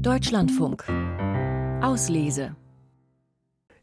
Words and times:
Deutschlandfunk. 0.00 0.84
Auslese. 1.82 2.56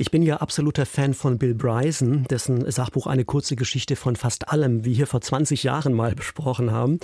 Ich 0.00 0.10
bin 0.10 0.22
ja 0.22 0.38
absoluter 0.38 0.86
Fan 0.86 1.12
von 1.12 1.36
Bill 1.36 1.52
Bryson, 1.52 2.24
dessen 2.30 2.70
Sachbuch 2.70 3.06
Eine 3.06 3.26
kurze 3.26 3.54
Geschichte 3.54 3.96
von 3.96 4.16
fast 4.16 4.48
allem, 4.48 4.86
wie 4.86 4.94
hier 4.94 5.06
vor 5.06 5.20
20 5.20 5.62
Jahren 5.62 5.92
mal 5.92 6.14
besprochen 6.14 6.70
haben. 6.70 7.00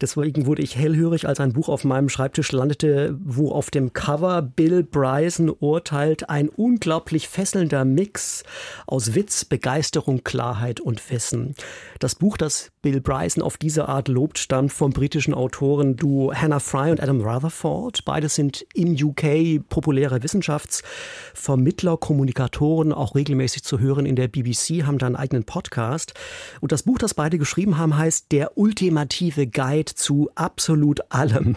Deswegen 0.00 0.46
wurde 0.46 0.62
ich 0.62 0.74
hellhörig, 0.74 1.28
als 1.28 1.38
ein 1.38 1.52
Buch 1.52 1.68
auf 1.68 1.84
meinem 1.84 2.08
Schreibtisch 2.08 2.50
landete, 2.50 3.16
wo 3.22 3.52
auf 3.52 3.70
dem 3.70 3.92
Cover 3.92 4.42
Bill 4.42 4.82
Bryson 4.82 5.48
urteilt, 5.60 6.28
ein 6.28 6.48
unglaublich 6.48 7.28
fesselnder 7.28 7.84
Mix 7.84 8.42
aus 8.88 9.14
Witz, 9.14 9.44
Begeisterung, 9.44 10.24
Klarheit 10.24 10.80
und 10.80 11.08
Wissen. 11.08 11.54
Das 12.00 12.16
Buch, 12.16 12.36
das 12.36 12.72
Bill 12.82 13.00
Bryson 13.00 13.44
auf 13.44 13.58
diese 13.58 13.88
Art 13.88 14.08
lobt, 14.08 14.38
stammt 14.38 14.72
vom 14.72 14.90
britischen 14.90 15.34
Autoren 15.34 15.94
Duo 15.94 16.32
Hannah 16.34 16.58
Fry 16.58 16.90
und 16.90 17.00
Adam 17.00 17.20
Rutherford. 17.20 18.04
Beide 18.04 18.28
sind 18.28 18.66
im 18.74 18.96
UK 19.00 19.68
populäre 19.68 20.24
Wissenschaftsvermittler, 20.24 21.96
Kommunikatoren 21.96 22.39
Kommunikatoren 22.40 22.92
auch 22.94 23.14
regelmäßig 23.14 23.64
zu 23.64 23.80
hören 23.80 24.06
in 24.06 24.16
der 24.16 24.26
BBC, 24.26 24.86
haben 24.86 24.96
da 24.96 25.06
einen 25.06 25.16
eigenen 25.16 25.44
Podcast. 25.44 26.14
Und 26.60 26.72
das 26.72 26.84
Buch, 26.84 26.96
das 26.96 27.12
beide 27.12 27.36
geschrieben 27.36 27.76
haben, 27.76 27.98
heißt 27.98 28.32
Der 28.32 28.56
ultimative 28.56 29.46
Guide 29.46 29.94
zu 29.94 30.30
absolut 30.36 31.00
allem. 31.10 31.56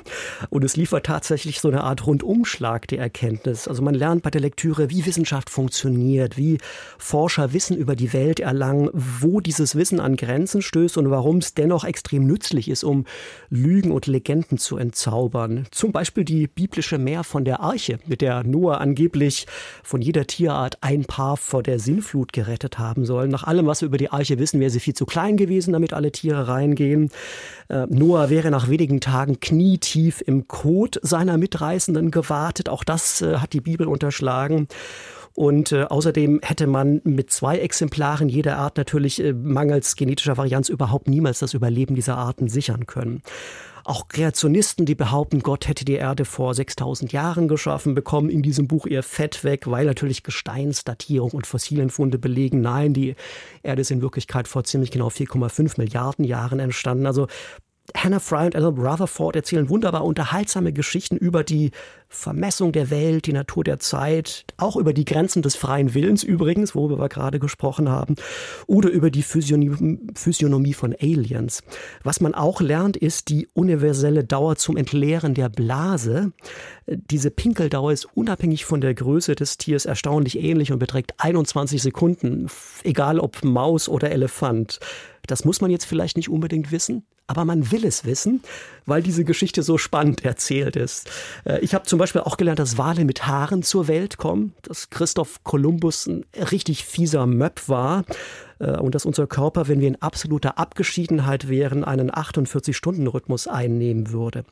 Und 0.49 0.65
es 0.65 0.75
liefert 0.75 1.05
tatsächlich 1.05 1.61
so 1.61 1.69
eine 1.69 1.85
Art 1.85 2.05
Rundumschlag 2.05 2.87
der 2.89 2.99
Erkenntnis. 2.99 3.69
Also 3.69 3.81
man 3.81 3.95
lernt 3.95 4.23
bei 4.23 4.29
der 4.29 4.41
Lektüre, 4.41 4.89
wie 4.89 5.05
Wissenschaft 5.05 5.49
funktioniert, 5.49 6.35
wie 6.37 6.57
Forscher 6.97 7.53
Wissen 7.53 7.77
über 7.77 7.95
die 7.95 8.11
Welt 8.11 8.41
erlangen, 8.41 8.89
wo 8.91 9.39
dieses 9.39 9.75
Wissen 9.75 10.01
an 10.01 10.17
Grenzen 10.17 10.61
stößt 10.61 10.97
und 10.97 11.09
warum 11.09 11.37
es 11.37 11.53
dennoch 11.53 11.85
extrem 11.85 12.27
nützlich 12.27 12.67
ist, 12.67 12.83
um 12.83 13.05
Lügen 13.49 13.91
und 13.91 14.07
Legenden 14.07 14.57
zu 14.57 14.75
entzaubern. 14.75 15.65
Zum 15.71 15.93
Beispiel 15.93 16.25
die 16.25 16.47
biblische 16.47 16.97
Meer 16.97 17.23
von 17.23 17.45
der 17.45 17.61
Arche, 17.61 17.99
mit 18.05 18.19
der 18.19 18.43
Noah 18.43 18.81
angeblich 18.81 19.47
von 19.81 20.01
jeder 20.01 20.27
Tierart 20.27 20.72
hat 20.73 20.77
ein 20.81 21.05
Paar 21.05 21.37
vor 21.37 21.63
der 21.63 21.79
Sinnflut 21.79 22.33
gerettet 22.33 22.79
haben 22.79 23.05
sollen. 23.05 23.29
Nach 23.29 23.43
allem, 23.43 23.67
was 23.67 23.81
wir 23.81 23.87
über 23.87 23.97
die 23.97 24.11
Arche 24.11 24.39
wissen, 24.39 24.59
wäre 24.59 24.69
sie 24.69 24.79
viel 24.79 24.93
zu 24.93 25.05
klein 25.05 25.37
gewesen, 25.37 25.73
damit 25.73 25.93
alle 25.93 26.11
Tiere 26.11 26.47
reingehen. 26.47 27.09
Äh, 27.69 27.85
Noah 27.89 28.29
wäre 28.29 28.49
nach 28.49 28.69
wenigen 28.69 28.99
Tagen 28.99 29.39
knietief 29.39 30.21
im 30.25 30.47
Kot 30.47 30.99
seiner 31.01 31.37
Mitreißenden 31.37 32.11
gewartet. 32.11 32.69
Auch 32.69 32.83
das 32.83 33.21
äh, 33.21 33.37
hat 33.37 33.53
die 33.53 33.61
Bibel 33.61 33.87
unterschlagen. 33.87 34.67
Und 35.35 35.71
äh, 35.71 35.83
außerdem 35.83 36.41
hätte 36.43 36.67
man 36.67 37.01
mit 37.03 37.31
zwei 37.31 37.57
Exemplaren 37.57 38.29
jeder 38.29 38.57
Art 38.57 38.77
natürlich 38.77 39.23
äh, 39.23 39.33
mangels 39.33 39.95
genetischer 39.95 40.37
Varianz 40.37 40.69
überhaupt 40.69 41.07
niemals 41.07 41.39
das 41.39 41.53
Überleben 41.53 41.95
dieser 41.95 42.17
Arten 42.17 42.49
sichern 42.49 42.85
können. 42.85 43.23
Auch 43.85 44.07
Kreationisten, 44.07 44.85
die 44.85 44.95
behaupten, 44.95 45.41
Gott 45.41 45.67
hätte 45.67 45.83
die 45.83 45.95
Erde 45.95 46.23
vor 46.23 46.53
6000 46.53 47.11
Jahren 47.11 47.49
geschaffen, 47.49 47.95
bekommen 47.95 48.29
in 48.29 48.41
diesem 48.41 48.67
Buch 48.67 48.85
ihr 48.85 49.03
Fett 49.03 49.43
weg, 49.43 49.69
weil 49.69 49.85
natürlich 49.85 50.23
Gesteinsdatierung 50.23 51.31
und 51.31 51.45
Fossilienfunde 51.45 52.17
belegen, 52.17 52.61
nein, 52.61 52.93
die 52.93 53.15
Erde 53.61 53.81
ist 53.81 53.91
in 53.91 54.01
Wirklichkeit 54.01 54.47
vor 54.47 54.63
ziemlich 54.63 54.89
genau 54.89 55.09
4,5 55.09 55.73
Milliarden 55.77 56.23
Jahren 56.23 56.59
entstanden. 56.59 57.05
Also 57.05 57.27
Hannah 57.95 58.19
Fry 58.19 58.45
und 58.45 58.55
Alan 58.55 58.77
Rutherford 58.77 59.35
erzählen 59.35 59.67
wunderbar 59.67 60.05
unterhaltsame 60.05 60.71
Geschichten 60.71 61.17
über 61.17 61.43
die 61.43 61.71
Vermessung 62.07 62.71
der 62.71 62.89
Welt, 62.89 63.25
die 63.25 63.33
Natur 63.33 63.65
der 63.65 63.79
Zeit, 63.79 64.45
auch 64.55 64.77
über 64.77 64.93
die 64.93 65.03
Grenzen 65.03 65.41
des 65.41 65.57
freien 65.57 65.93
Willens 65.93 66.23
übrigens, 66.23 66.75
worüber 66.75 66.97
wir 66.97 67.09
gerade 67.09 67.39
gesprochen 67.39 67.89
haben, 67.89 68.15
oder 68.67 68.89
über 68.89 69.11
die 69.11 69.21
Physiognomie, 69.23 70.73
von 70.73 70.95
Aliens. 70.97 71.61
Was 72.03 72.21
man 72.21 72.33
auch 72.33 72.61
lernt, 72.61 72.95
ist 72.95 73.27
die 73.27 73.49
universelle 73.53 74.23
Dauer 74.23 74.55
zum 74.55 74.77
Entleeren 74.77 75.33
der 75.33 75.49
Blase. 75.49 76.31
Diese 76.87 77.31
Pinkeldauer 77.31 77.91
ist 77.91 78.05
unabhängig 78.15 78.63
von 78.63 78.79
der 78.79 78.93
Größe 78.93 79.35
des 79.35 79.57
Tiers 79.57 79.85
erstaunlich 79.85 80.39
ähnlich 80.39 80.71
und 80.71 80.79
beträgt 80.79 81.15
21 81.17 81.81
Sekunden, 81.81 82.47
egal 82.83 83.19
ob 83.19 83.43
Maus 83.43 83.89
oder 83.89 84.11
Elefant. 84.11 84.79
Das 85.27 85.43
muss 85.43 85.61
man 85.61 85.71
jetzt 85.71 85.85
vielleicht 85.85 86.15
nicht 86.17 86.29
unbedingt 86.29 86.71
wissen, 86.71 87.05
aber 87.27 87.45
man 87.45 87.71
will 87.71 87.85
es 87.85 88.05
wissen, 88.05 88.41
weil 88.85 89.01
diese 89.01 89.23
Geschichte 89.23 89.63
so 89.63 89.77
spannend 89.77 90.25
erzählt 90.25 90.75
ist. 90.75 91.09
Äh, 91.45 91.59
ich 91.59 91.73
habe 91.73 91.85
zum 91.85 91.99
Beispiel 91.99 92.21
auch 92.21 92.37
gelernt, 92.37 92.59
dass 92.59 92.77
Wale 92.77 93.05
mit 93.05 93.25
Haaren 93.25 93.63
zur 93.63 93.87
Welt 93.87 94.17
kommen, 94.17 94.53
dass 94.61 94.89
Christoph 94.89 95.43
Kolumbus 95.43 96.07
ein 96.07 96.25
richtig 96.51 96.85
fieser 96.85 97.25
Möb 97.25 97.67
war 97.67 98.03
äh, 98.59 98.77
und 98.77 98.95
dass 98.95 99.05
unser 99.05 99.27
Körper, 99.27 99.67
wenn 99.67 99.81
wir 99.81 99.87
in 99.87 100.01
absoluter 100.01 100.57
Abgeschiedenheit 100.57 101.49
wären, 101.49 101.83
einen 101.83 102.11
48-Stunden-Rhythmus 102.11 103.47
einnehmen 103.47 104.11
würde. 104.11 104.45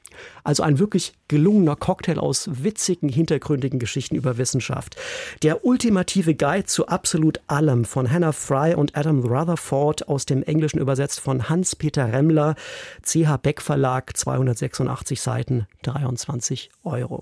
Also 0.43 0.63
ein 0.63 0.79
wirklich 0.79 1.13
gelungener 1.27 1.75
Cocktail 1.75 2.19
aus 2.19 2.49
witzigen, 2.51 3.09
hintergründigen 3.09 3.79
Geschichten 3.79 4.15
über 4.15 4.37
Wissenschaft. 4.37 4.95
Der 5.43 5.65
ultimative 5.65 6.35
Guide 6.35 6.65
zu 6.65 6.87
absolut 6.87 7.39
allem 7.47 7.85
von 7.85 8.11
Hannah 8.11 8.31
Fry 8.31 8.75
und 8.75 8.95
Adam 8.95 9.21
Rutherford 9.21 10.07
aus 10.07 10.25
dem 10.25 10.43
Englischen 10.43 10.79
übersetzt 10.79 11.19
von 11.19 11.49
Hans-Peter 11.49 12.11
Remmler, 12.11 12.55
CH 13.03 13.37
Beck 13.41 13.61
Verlag, 13.61 14.15
286 14.15 15.21
Seiten, 15.21 15.67
23 15.83 16.69
Euro. 16.83 17.21